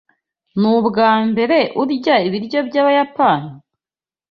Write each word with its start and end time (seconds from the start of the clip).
Nubwambere 0.59 1.59
urya 1.81 2.15
ibiryo 2.27 2.59
byabayapani? 2.67 3.51